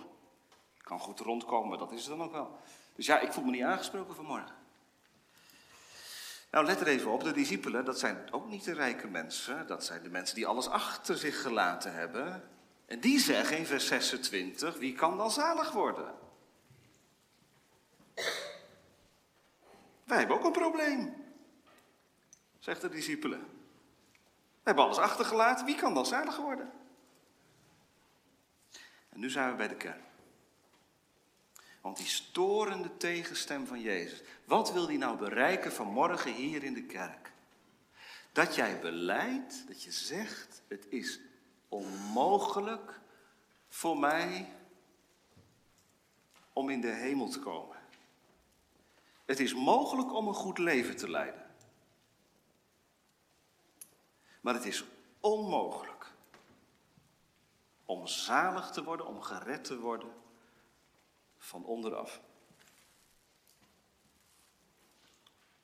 [0.76, 2.58] Ik kan goed rondkomen, dat is het dan ook wel.
[2.94, 4.54] Dus ja, ik voel me niet aangesproken vanmorgen.
[6.50, 9.66] Nou, let er even op, de discipelen, dat zijn ook niet de rijke mensen.
[9.66, 12.48] Dat zijn de mensen die alles achter zich gelaten hebben.
[12.86, 16.14] En die zeggen in vers 26, wie kan dan zalig worden?
[20.04, 21.21] Wij hebben ook een probleem,
[22.62, 23.40] zegt de discipelen.
[24.10, 26.72] We hebben alles achtergelaten, wie kan dan zalig worden?
[29.08, 30.00] En nu zijn we bij de kern.
[31.80, 36.84] Want die storende tegenstem van Jezus, wat wil die nou bereiken vanmorgen hier in de
[36.84, 37.32] kerk?
[38.32, 41.20] Dat jij beleidt, dat je zegt, het is
[41.68, 43.00] onmogelijk
[43.68, 44.52] voor mij
[46.52, 47.76] om in de hemel te komen.
[49.24, 51.41] Het is mogelijk om een goed leven te leiden.
[54.42, 54.84] Maar het is
[55.20, 56.12] onmogelijk
[57.84, 60.12] om zalig te worden, om gered te worden
[61.38, 62.20] van onderaf.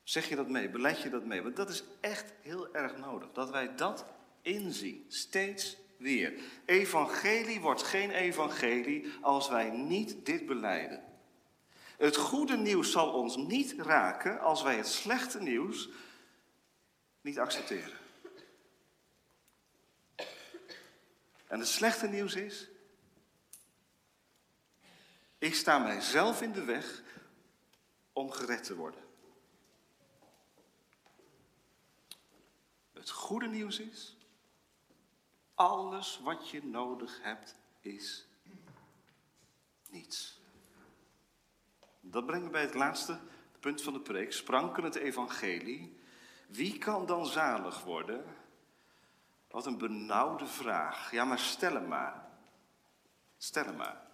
[0.03, 0.69] Zeg je dat mee?
[0.69, 1.43] Beleid je dat mee?
[1.43, 3.33] Want dat is echt heel erg nodig.
[3.33, 4.05] Dat wij dat
[4.43, 5.05] inzien.
[5.09, 6.41] Steeds weer.
[6.65, 11.05] Evangelie wordt geen evangelie als wij niet dit beleiden.
[11.97, 15.89] Het goede nieuws zal ons niet raken als wij het slechte nieuws
[17.21, 18.08] niet accepteren.
[21.49, 22.69] En het slechte nieuws is,
[25.39, 27.03] ik sta mijzelf in de weg
[28.13, 29.03] om gered te worden.
[32.93, 34.17] Het goede nieuws is,
[35.55, 38.27] alles wat je nodig hebt is
[39.91, 40.41] niets.
[42.01, 43.19] Dat brengt me bij het laatste
[43.61, 46.01] punt van de preek, spranken het evangelie.
[46.47, 48.25] Wie kan dan zalig worden?
[49.49, 51.11] Wat een benauwde vraag.
[51.11, 52.27] Ja, maar stel hem maar.
[53.37, 54.07] Stel hem maar.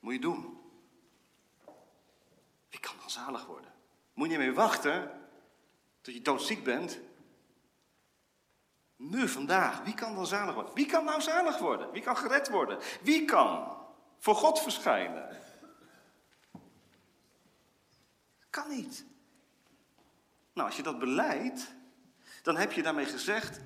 [0.00, 0.60] Moet je doen.
[2.68, 3.72] Wie kan dan zalig worden?
[4.14, 5.10] Moet je meer wachten
[6.00, 6.98] tot je doodziek bent.
[8.96, 9.82] Nu, vandaag.
[9.82, 10.74] Wie kan dan zalig worden?
[10.74, 11.90] Wie kan nou zalig worden?
[11.90, 12.78] Wie kan gered worden?
[13.02, 13.76] Wie kan
[14.18, 15.42] voor God verschijnen?
[18.50, 19.04] Kan niet.
[20.52, 21.74] Nou, als je dat beleidt,
[22.46, 23.60] dan heb je daarmee gezegd: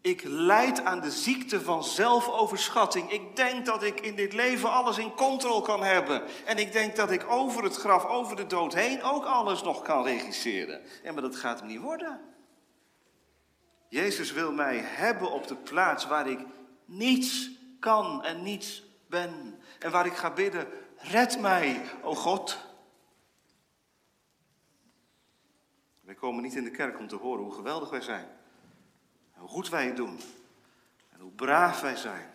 [0.00, 3.10] ik lijd aan de ziekte van zelfoverschatting.
[3.10, 6.22] Ik denk dat ik in dit leven alles in controle kan hebben.
[6.44, 9.82] En ik denk dat ik over het graf, over de dood heen ook alles nog
[9.82, 10.80] kan regisseren.
[11.02, 12.20] En maar dat gaat hem niet worden.
[13.88, 16.40] Jezus wil mij hebben op de plaats waar ik
[16.84, 19.60] niets kan en niets ben.
[19.78, 22.67] En waar ik ga bidden, red mij, o God.
[26.08, 28.28] Wij komen niet in de kerk om te horen hoe geweldig wij zijn.
[29.34, 30.18] Hoe goed wij het doen.
[31.08, 32.30] En hoe braaf wij zijn.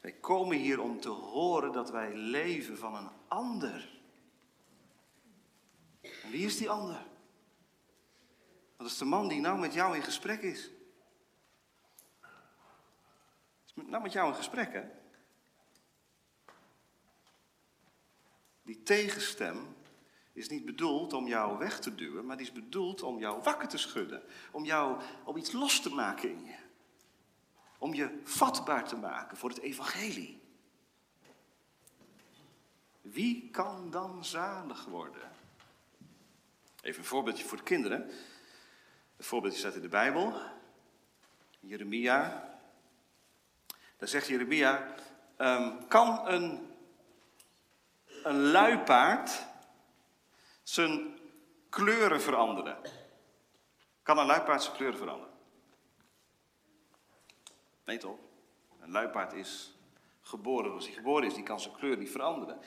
[0.00, 4.00] Wij komen hier om te horen dat wij leven van een ander.
[6.00, 7.06] En wie is die ander?
[8.76, 10.70] Dat is de man die nou met jou in gesprek is.
[13.66, 14.84] Is nou met jou in gesprek, hè?
[18.62, 19.75] Die tegenstem
[20.36, 23.68] is niet bedoeld om jou weg te duwen, maar die is bedoeld om jou wakker
[23.68, 24.22] te schudden.
[24.50, 26.54] Om jou om iets los te maken in je.
[27.78, 30.40] Om je vatbaar te maken voor het evangelie.
[33.00, 35.30] Wie kan dan zalig worden?
[36.80, 38.10] Even een voorbeeldje voor de kinderen.
[39.16, 40.40] Het voorbeeldje staat in de Bijbel.
[41.60, 42.48] Jeremia.
[43.96, 44.94] Daar zegt Jeremia,
[45.38, 46.70] um, kan een,
[48.22, 49.46] een luipaard
[50.68, 51.18] zijn
[51.68, 52.78] kleuren veranderen.
[54.02, 55.34] Kan een luipaard zijn kleuren veranderen?
[57.84, 58.18] Nee toch?
[58.80, 59.74] Een luipaard is
[60.20, 62.60] geboren als hij geboren is, die kan zijn kleur niet veranderen.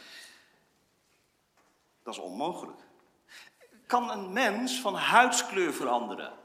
[2.03, 2.79] Dat is onmogelijk.
[3.85, 6.37] Kan een mens van huidskleur veranderen?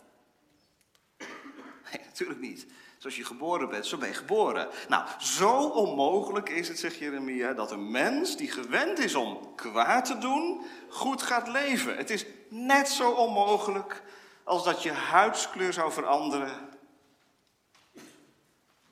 [1.93, 2.67] Nee, natuurlijk niet.
[3.05, 4.69] Zoals je geboren bent, zo ben je geboren.
[4.89, 10.05] Nou, zo onmogelijk is het, zegt Jeremia, dat een mens die gewend is om kwaad
[10.05, 11.97] te doen, goed gaat leven.
[11.97, 14.03] Het is net zo onmogelijk
[14.45, 16.69] als dat je huidskleur zou veranderen.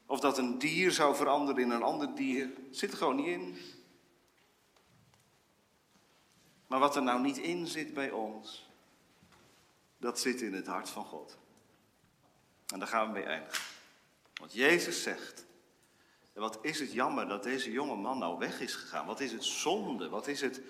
[0.06, 2.50] Of dat een dier zou veranderen in een ander dier.
[2.70, 3.58] Zit er gewoon niet in.
[6.66, 8.68] Maar wat er nou niet in zit bij ons,
[9.98, 11.38] dat zit in het hart van God.
[12.66, 13.71] En daar gaan we mee eindigen.
[14.42, 15.46] Want Jezus zegt,
[16.32, 19.06] en wat is het jammer dat deze jonge man nou weg is gegaan.
[19.06, 20.60] Wat is het zonde, wat is het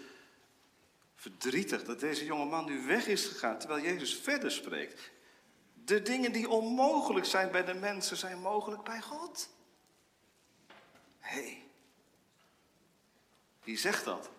[1.14, 3.58] verdrietig dat deze jonge man nu weg is gegaan.
[3.58, 5.10] Terwijl Jezus verder spreekt.
[5.84, 9.48] De dingen die onmogelijk zijn bij de mensen zijn mogelijk bij God.
[11.18, 11.62] Hé, hey,
[13.62, 14.30] wie zegt dat?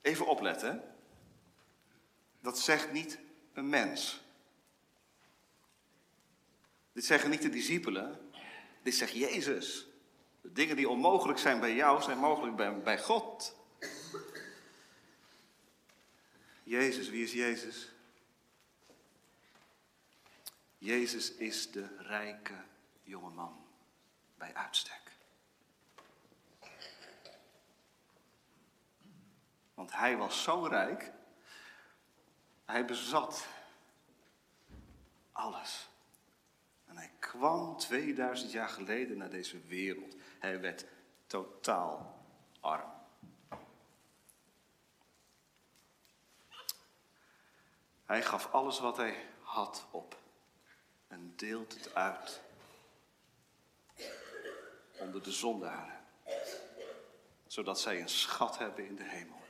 [0.00, 0.94] Even opletten.
[2.40, 3.18] Dat zegt niet
[3.52, 4.23] een mens.
[6.94, 8.30] Dit zeggen niet de discipelen.
[8.82, 9.86] Dit zegt Jezus.
[10.40, 13.56] De dingen die onmogelijk zijn bij jou, zijn mogelijk bij, bij God.
[16.62, 17.92] Jezus, wie is Jezus?
[20.78, 22.64] Jezus is de rijke
[23.02, 23.66] jongeman
[24.38, 25.12] bij uitstek.
[29.74, 31.12] Want hij was zo rijk,
[32.64, 33.46] hij bezat
[35.32, 35.88] alles.
[37.34, 40.14] En kwam 2000 jaar geleden naar deze wereld.
[40.38, 40.84] Hij werd
[41.26, 42.24] totaal
[42.60, 42.90] arm.
[48.04, 50.18] Hij gaf alles wat hij had op
[51.08, 52.40] en deelt het uit
[54.98, 56.04] onder de zondaren,
[57.46, 59.42] zodat zij een schat hebben in de hemel.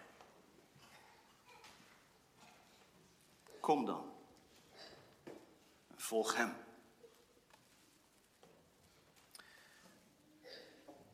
[3.60, 4.12] Kom dan.
[5.96, 6.64] Volg hem.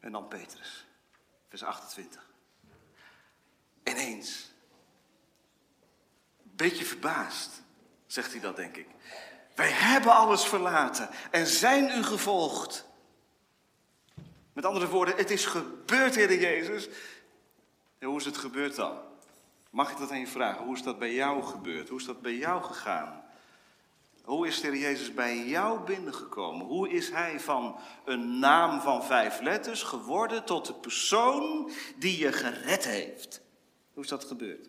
[0.00, 0.86] En dan Petrus,
[1.48, 2.30] vers 28.
[3.84, 4.50] Ineens,
[6.42, 7.62] beetje verbaasd,
[8.06, 8.86] zegt hij dat, denk ik.
[9.54, 12.88] Wij hebben alles verlaten en zijn u gevolgd.
[14.52, 16.88] Met andere woorden, het is gebeurd, Heer Jezus.
[17.98, 18.98] En hoe is het gebeurd dan?
[19.70, 20.64] Mag ik dat aan je vragen?
[20.64, 21.88] Hoe is dat bij jou gebeurd?
[21.88, 23.24] Hoe is dat bij jou gegaan?
[24.30, 26.66] Hoe is de Jezus bij jou binnengekomen?
[26.66, 32.32] Hoe is hij van een naam van vijf letters geworden tot de persoon die je
[32.32, 33.42] gered heeft?
[33.92, 34.68] Hoe is dat gebeurd?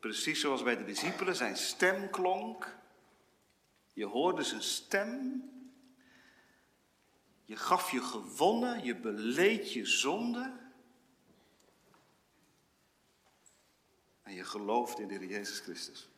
[0.00, 2.76] Precies zoals bij de discipelen, zijn stem klonk.
[3.92, 5.44] Je hoorde zijn stem.
[7.44, 10.52] Je gaf je gewonnen, je beleed je zonde.
[14.22, 16.09] En je gelooft in de Jezus Christus.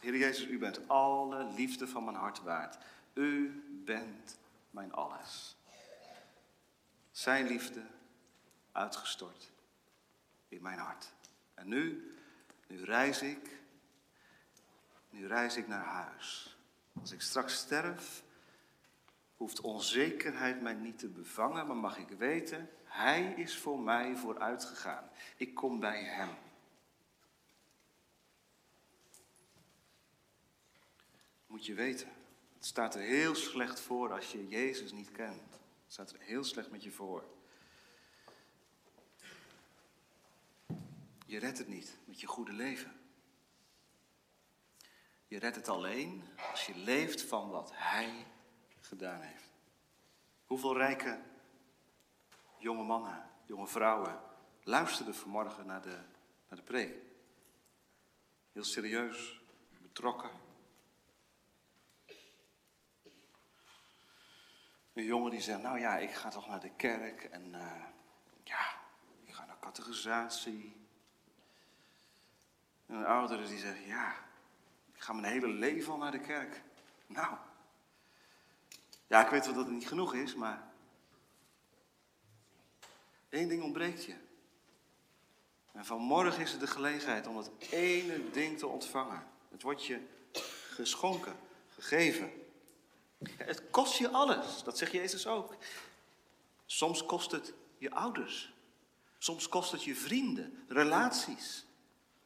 [0.00, 2.78] Heer Jezus, u bent alle liefde van mijn hart waard.
[3.14, 4.38] U bent
[4.70, 5.56] mijn alles.
[7.10, 7.82] Zijn liefde
[8.72, 9.50] uitgestort
[10.48, 11.12] in mijn hart.
[11.54, 12.14] En nu,
[12.66, 13.58] nu reis ik,
[15.10, 16.56] nu reis ik naar huis.
[17.00, 18.22] Als ik straks sterf,
[19.36, 25.08] hoeft onzekerheid mij niet te bevangen, maar mag ik weten, Hij is voor mij vooruitgegaan.
[25.36, 26.30] Ik kom bij Hem.
[31.50, 32.08] Moet je weten.
[32.54, 35.52] Het staat er heel slecht voor als je Jezus niet kent.
[35.52, 37.24] Het staat er heel slecht met je voor.
[41.26, 42.92] Je redt het niet met je goede leven.
[45.26, 48.26] Je redt het alleen als je leeft van wat Hij
[48.80, 49.52] gedaan heeft.
[50.46, 51.20] Hoeveel rijke
[52.58, 54.20] jonge mannen, jonge vrouwen
[54.62, 55.98] luisterden vanmorgen naar de,
[56.48, 56.94] naar de preek?
[58.52, 59.40] Heel serieus,
[59.82, 60.49] betrokken.
[64.92, 67.84] Een jongen die zegt, nou ja, ik ga toch naar de kerk en uh,
[68.44, 68.74] ja,
[69.24, 70.76] ik ga naar categorisatie.
[72.86, 74.14] En een oudere die zegt, ja,
[74.94, 76.62] ik ga mijn hele leven al naar de kerk.
[77.06, 77.36] Nou,
[79.06, 80.62] ja, ik weet wel dat het niet genoeg is, maar
[83.28, 84.14] één ding ontbreekt je.
[85.72, 89.26] En vanmorgen is het de gelegenheid om dat ene ding te ontvangen.
[89.50, 90.00] Het wordt je
[90.70, 91.36] geschonken,
[91.68, 92.49] gegeven.
[93.22, 95.54] Het kost je alles, dat zegt Jezus ook.
[96.66, 98.52] Soms kost het je ouders.
[99.18, 101.64] Soms kost het je vrienden, relaties.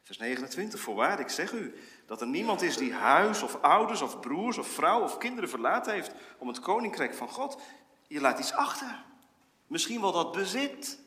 [0.03, 1.75] Vers 29, voorwaar, ik zeg u,
[2.05, 5.93] dat er niemand is die huis of ouders of broers of vrouw of kinderen verlaten
[5.93, 7.61] heeft om het koninkrijk van God.
[8.07, 9.03] Je laat iets achter.
[9.67, 10.99] Misschien wel dat bezit.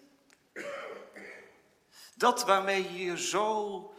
[2.16, 3.94] Dat waarmee je je zo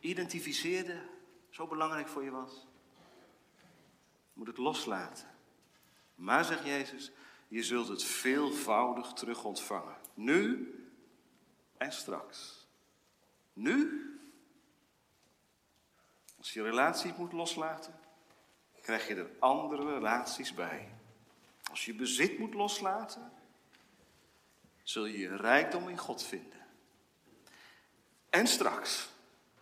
[0.00, 1.00] identificeerde,
[1.50, 2.67] zo belangrijk voor je was
[4.38, 5.26] moet het loslaten.
[6.14, 7.10] Maar, zegt Jezus,
[7.48, 9.96] je zult het veelvoudig terug ontvangen.
[10.14, 10.72] Nu
[11.76, 12.66] en straks.
[13.52, 14.04] Nu,
[16.38, 18.00] als je relatie moet loslaten,
[18.82, 20.88] krijg je er andere relaties bij.
[21.70, 23.32] Als je bezit moet loslaten,
[24.82, 26.66] zul je je rijkdom in God vinden.
[28.30, 29.08] En straks,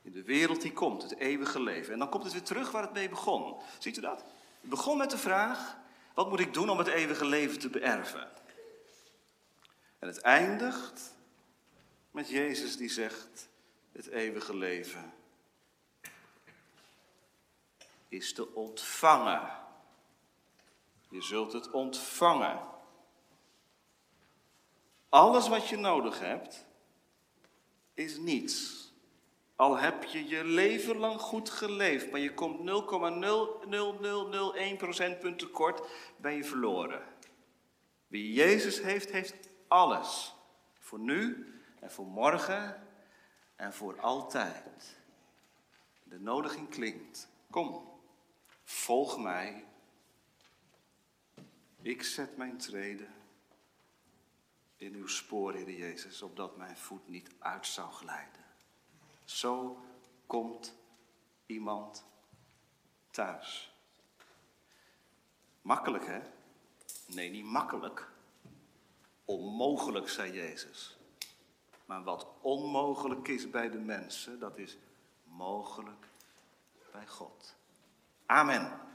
[0.02, 1.92] in de wereld die komt, het eeuwige leven.
[1.92, 3.60] En dan komt het weer terug waar het mee begon.
[3.78, 4.24] Ziet u dat?
[4.68, 5.76] Begon met de vraag,
[6.14, 8.30] wat moet ik doen om het eeuwige leven te beërven?
[9.98, 11.14] En het eindigt
[12.10, 13.48] met Jezus die zegt,
[13.92, 15.12] het eeuwige leven
[18.08, 19.50] is te ontvangen.
[21.08, 22.60] Je zult het ontvangen.
[25.08, 26.64] Alles wat je nodig hebt,
[27.94, 28.85] is niets.
[29.56, 32.64] Al heb je je leven lang goed geleefd, maar je komt 0,0001
[34.76, 37.02] procentpunt tekort, ben je verloren.
[38.06, 40.34] Wie Jezus heeft, heeft alles.
[40.78, 42.86] Voor nu en voor morgen
[43.56, 44.96] en voor altijd.
[46.02, 47.28] De nodiging klinkt.
[47.50, 47.88] Kom,
[48.64, 49.64] volg mij.
[51.82, 53.14] Ik zet mijn treden
[54.76, 58.45] in uw spoor, Heer Jezus, opdat mijn voet niet uit zou glijden.
[59.26, 59.78] Zo
[60.26, 60.74] komt
[61.46, 62.04] iemand
[63.10, 63.74] thuis.
[65.62, 66.20] Makkelijk, hè?
[67.06, 68.08] Nee, niet makkelijk.
[69.24, 70.96] Onmogelijk, zei Jezus.
[71.84, 74.76] Maar wat onmogelijk is bij de mensen, dat is
[75.24, 76.06] mogelijk
[76.92, 77.54] bij God.
[78.26, 78.85] Amen.